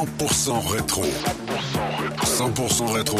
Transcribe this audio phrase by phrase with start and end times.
[0.00, 1.04] 100% rétro.
[2.24, 3.18] 100% rétro.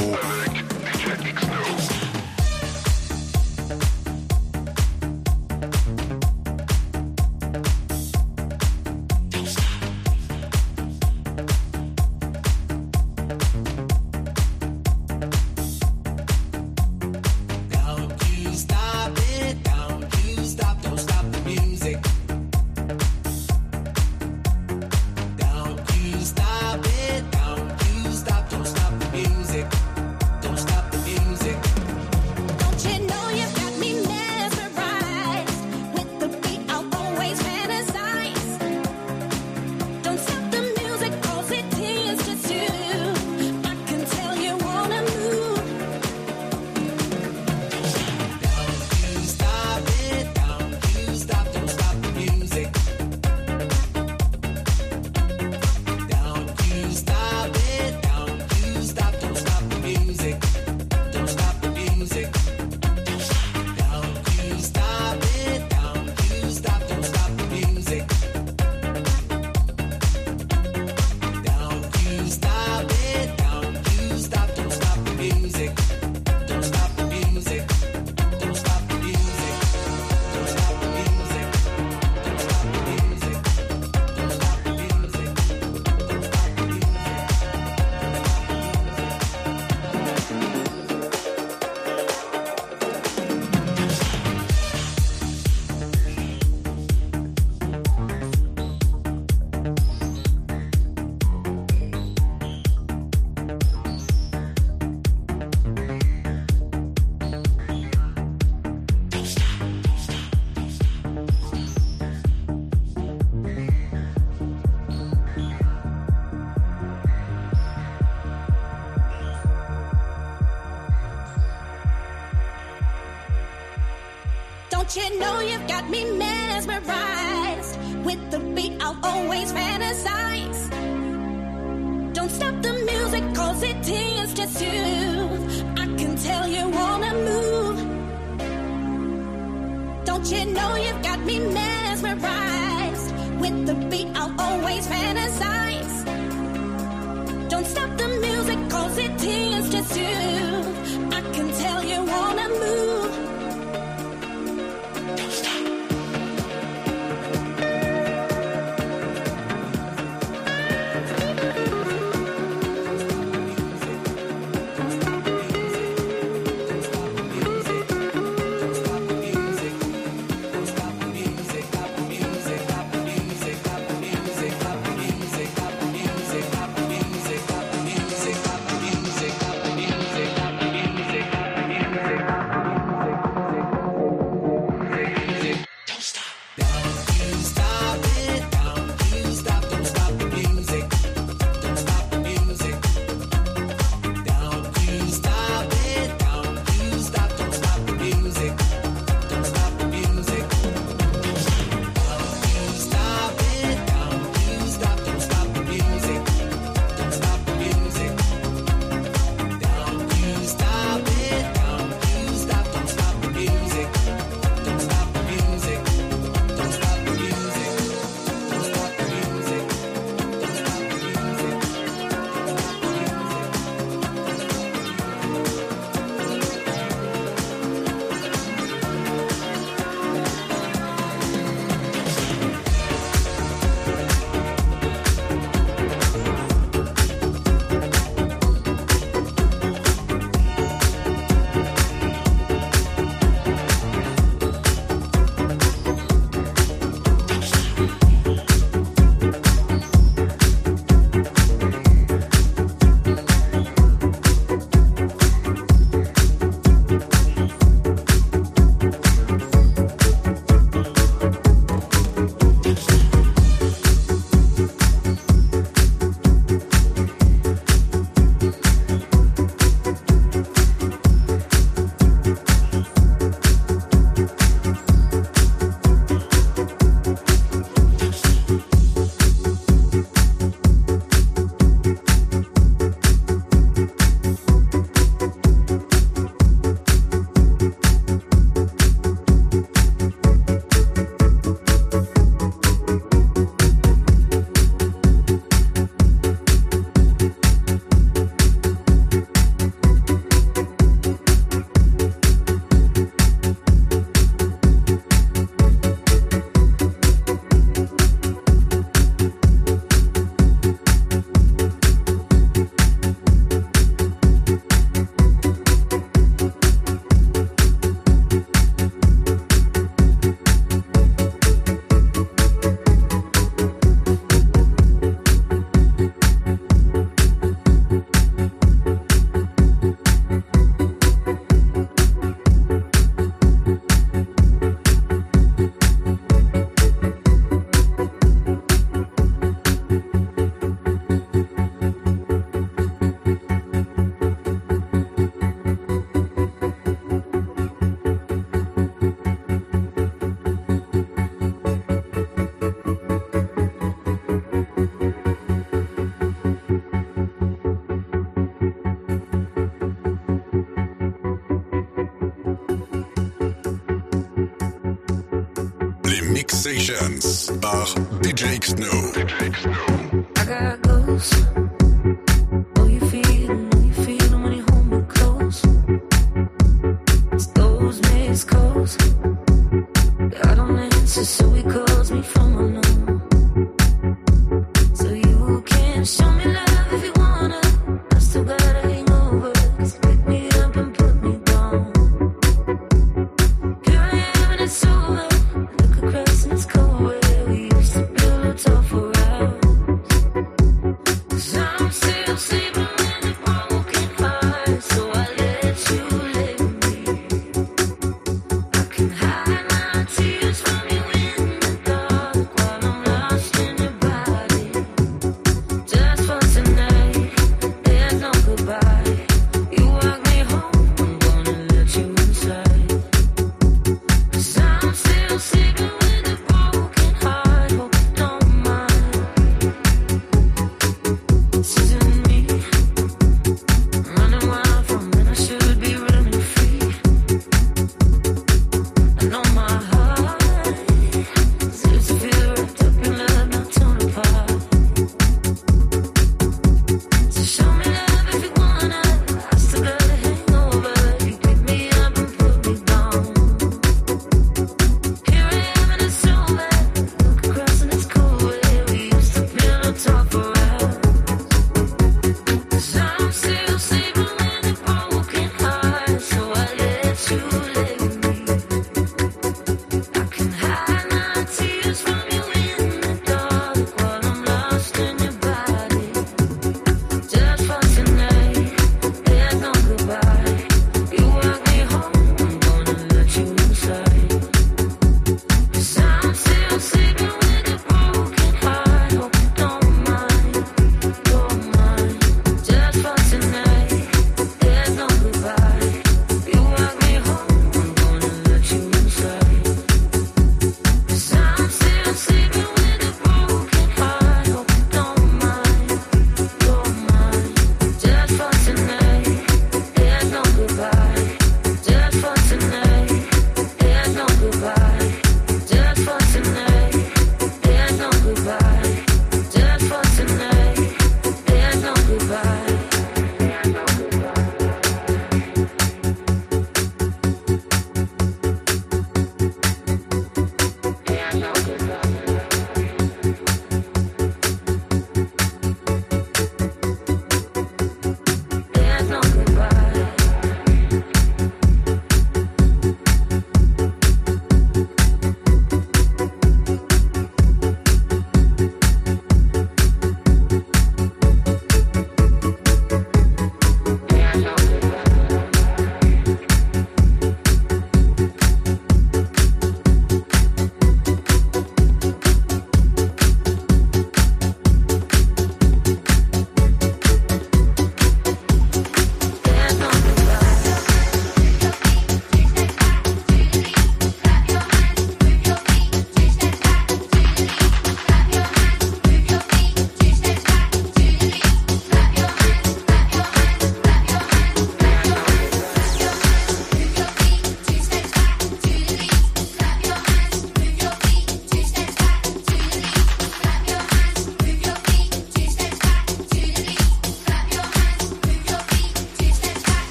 [369.50, 369.89] no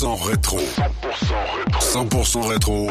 [0.00, 0.58] 100% rétro.
[1.78, 2.40] 100% rétro.
[2.40, 2.90] 100% rétro.